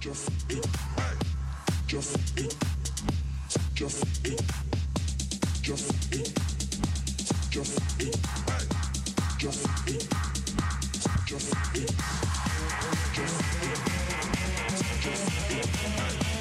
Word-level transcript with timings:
just 0.00 0.30
it, 0.50 0.66
just 1.86 2.16
it, 2.38 2.54
just 3.74 4.02
it, 4.26 4.42
just 5.62 6.14
it, 6.14 6.32
just 7.50 7.80
it, 8.00 8.16
just 9.38 9.66
it, 9.86 10.08
just 11.28 11.54
it, 11.74 11.92
just 13.14 13.42
it, 13.56 13.76
just 15.00 16.30
it. 16.30 16.35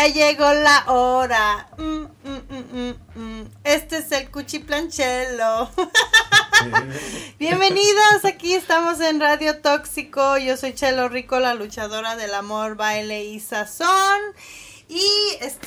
Ya 0.00 0.06
llegó 0.06 0.50
la 0.54 0.84
hora. 0.86 1.68
Mm, 1.76 2.06
mm, 2.24 2.94
mm. 3.16 3.46
Este 3.64 3.98
es 3.98 4.10
el 4.12 4.30
Cuchiplanchelo. 4.30 5.70
Bienvenidos, 7.38 8.24
aquí 8.24 8.54
estamos 8.54 8.98
en 9.00 9.20
Radio 9.20 9.60
Tóxico. 9.60 10.38
Yo 10.38 10.56
soy 10.56 10.72
Chelo 10.72 11.10
Rico, 11.10 11.38
la 11.38 11.52
luchadora 11.52 12.16
del 12.16 12.32
amor, 12.32 12.76
baile 12.76 13.24
y 13.24 13.40
sazón. 13.40 14.22
Y 14.88 15.06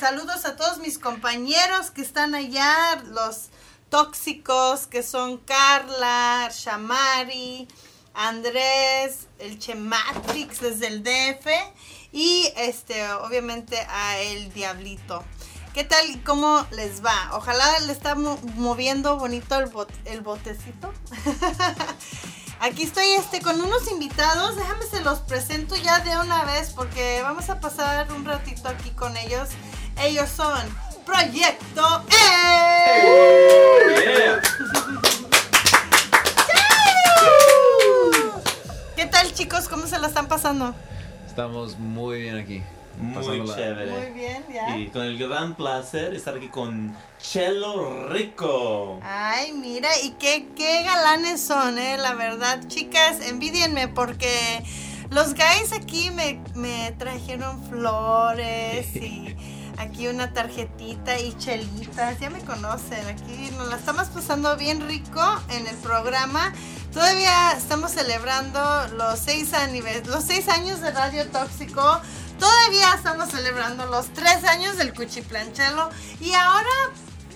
saludos 0.00 0.46
a 0.46 0.56
todos 0.56 0.78
mis 0.78 0.98
compañeros 0.98 1.92
que 1.92 2.02
están 2.02 2.34
allá, 2.34 3.04
los 3.12 3.50
tóxicos, 3.88 4.88
que 4.88 5.04
son 5.04 5.36
Carla, 5.36 6.50
Shamari, 6.52 7.68
Andrés, 8.14 9.26
el 9.38 9.58
Chematrix 9.58 10.60
desde 10.60 10.86
el 10.86 11.02
DF 11.02 11.46
y 12.12 12.50
este 12.56 13.10
obviamente 13.14 13.78
a 13.90 14.18
el 14.18 14.52
Diablito. 14.52 15.24
¿Qué 15.74 15.82
tal 15.82 16.08
y 16.08 16.18
cómo 16.18 16.64
les 16.70 17.04
va? 17.04 17.30
Ojalá 17.32 17.80
le 17.80 17.92
está 17.92 18.14
mo- 18.14 18.38
moviendo 18.54 19.16
bonito 19.18 19.58
el, 19.58 19.68
bot- 19.72 19.88
el 20.04 20.20
botecito. 20.20 20.92
Aquí 22.60 22.84
estoy 22.84 23.08
este 23.08 23.40
con 23.42 23.60
unos 23.60 23.90
invitados, 23.90 24.56
déjame 24.56 24.86
se 24.86 25.00
los 25.00 25.18
presento 25.18 25.74
ya 25.74 25.98
de 25.98 26.16
una 26.16 26.44
vez 26.44 26.70
porque 26.70 27.20
vamos 27.22 27.50
a 27.50 27.58
pasar 27.58 28.10
un 28.12 28.24
ratito 28.24 28.68
aquí 28.68 28.90
con 28.90 29.16
ellos. 29.16 29.48
Ellos 30.00 30.30
son 30.30 30.62
Proyecto 31.04 32.04
E. 32.08 33.73
chicos? 39.54 39.68
¿Cómo 39.68 39.86
se 39.86 39.98
la 39.98 40.08
están 40.08 40.26
pasando? 40.26 40.74
Estamos 41.26 41.78
muy 41.78 42.22
bien 42.22 42.36
aquí. 42.36 42.62
Muy 42.98 43.44
chévere. 43.46 43.90
Muy 43.90 44.12
bien, 44.12 44.44
ya. 44.52 44.76
Y 44.76 44.88
con 44.88 45.02
el 45.02 45.18
gran 45.18 45.54
placer 45.54 46.14
estar 46.14 46.36
aquí 46.36 46.48
con 46.48 46.94
Chelo 47.18 48.08
Rico. 48.08 49.00
Ay, 49.02 49.52
mira, 49.52 49.88
y 50.04 50.10
qué, 50.12 50.48
qué 50.56 50.82
galanes 50.84 51.40
son, 51.40 51.78
eh, 51.78 51.98
la 51.98 52.14
verdad. 52.14 52.60
Chicas, 52.68 53.20
envidienme 53.28 53.88
porque 53.88 54.62
los 55.10 55.34
guys 55.34 55.72
aquí 55.72 56.10
me, 56.10 56.40
me 56.54 56.92
trajeron 56.98 57.60
flores 57.68 58.94
y 58.94 59.36
aquí 59.78 60.06
una 60.06 60.32
tarjetita 60.32 61.18
y 61.18 61.36
chelitas. 61.36 62.20
Ya 62.20 62.30
me 62.30 62.40
conocen, 62.40 63.06
aquí 63.08 63.50
nos 63.56 63.68
la 63.68 63.76
estamos 63.76 64.08
pasando 64.08 64.56
bien 64.56 64.86
rico 64.86 65.20
en 65.50 65.66
el 65.66 65.76
programa. 65.76 66.52
Todavía 66.94 67.52
estamos 67.52 67.90
celebrando 67.90 68.60
los 68.96 69.18
seis, 69.18 69.52
anivers- 69.52 70.06
los 70.06 70.24
seis 70.24 70.48
años 70.48 70.80
de 70.80 70.92
Radio 70.92 71.26
Tóxico. 71.28 72.00
Todavía 72.38 72.94
estamos 72.94 73.30
celebrando 73.30 73.86
los 73.86 74.06
tres 74.14 74.44
años 74.44 74.76
del 74.76 74.94
Cuchiplanchelo. 74.94 75.90
Y 76.20 76.32
ahora 76.34 76.70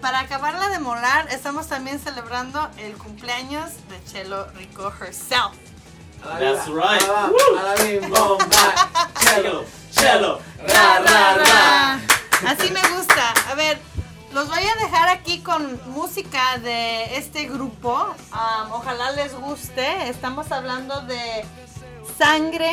para 0.00 0.20
acabarla 0.20 0.68
de 0.68 0.80
molar, 0.80 1.28
estamos 1.30 1.68
también 1.68 2.00
celebrando 2.00 2.68
el 2.78 2.94
cumpleaños 2.94 3.70
de 3.88 4.04
Chelo 4.12 4.46
Rico 4.52 4.92
herself. 5.00 5.54
That's 6.22 6.66
right. 6.66 7.02
Ah, 7.08 7.30
a 7.58 7.62
la. 7.62 9.03
De 16.58 17.16
este 17.16 17.46
grupo. 17.46 18.14
Ojalá 18.70 19.12
les 19.12 19.34
guste. 19.34 20.08
Estamos 20.08 20.52
hablando 20.52 21.00
de 21.02 21.44
sangre 22.18 22.72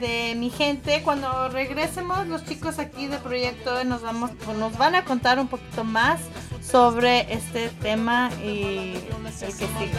de 0.00 0.34
mi 0.36 0.50
gente. 0.50 1.02
Cuando 1.02 1.48
regresemos, 1.48 2.26
los 2.26 2.44
chicos 2.44 2.78
aquí 2.78 3.06
de 3.06 3.18
Proyecto 3.18 3.84
nos 3.84 4.02
vamos, 4.02 4.30
nos 4.58 4.76
van 4.76 4.94
a 4.94 5.04
contar 5.04 5.38
un 5.38 5.48
poquito 5.48 5.84
más 5.84 6.20
sobre 6.62 7.32
este 7.32 7.68
tema 7.68 8.30
y 8.42 8.94
el 8.96 9.56
que 9.56 9.66
sigue. 9.66 9.92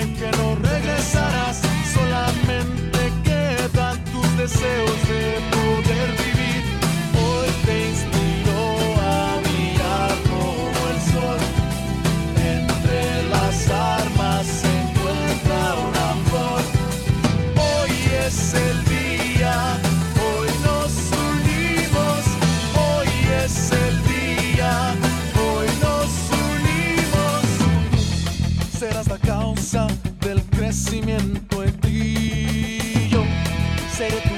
Que 0.00 0.30
no 0.38 0.56
regresarás. 0.56 1.60
Solamente 1.94 3.12
quedan 3.22 4.04
tus 4.04 4.36
deseos 4.36 5.08
de 5.08 5.40
poder 5.50 6.10
vivir. 6.18 6.33
La 29.14 29.20
causa 29.20 29.86
del 30.20 30.42
crecimiento 30.44 31.62
en 31.62 31.72
ti. 31.80 33.08
Yo 33.10 33.22
seré 33.96 34.33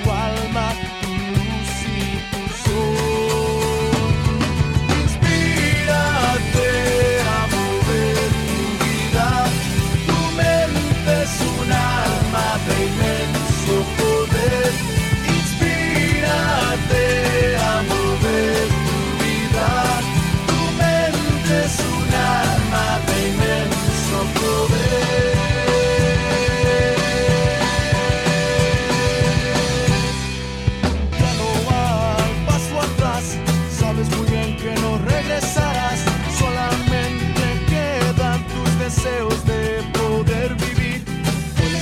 sabes 33.96 34.16
muy 34.16 34.30
bien 34.30 34.56
que 34.56 34.74
no 34.80 34.98
regresarás. 34.98 36.00
Solamente 36.38 37.44
quedan 37.68 38.44
tus 38.48 38.78
deseos 38.78 39.44
de 39.46 39.82
poder 39.92 40.54
vivir. 40.54 41.04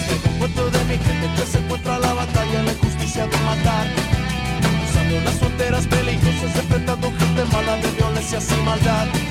Traigo 0.07 0.29
un 0.31 0.39
cuento 0.39 0.71
de 0.71 0.85
mi 0.85 0.97
gente 0.99 1.31
que 1.37 1.47
se 1.47 1.59
encuentra 1.59 1.99
la 1.99 2.13
batalla, 2.15 2.63
la 2.63 2.73
injusticia 2.73 3.27
de 3.27 3.39
matar. 3.39 3.87
Cruzando 4.61 5.21
las 5.25 5.35
fronteras 5.35 5.87
peligrosas, 5.87 6.57
enfrentando 6.57 7.13
gente 7.19 7.45
mala 7.53 7.77
de 7.77 7.91
violencias 7.91 8.49
y 8.51 8.63
maldad. 8.63 9.24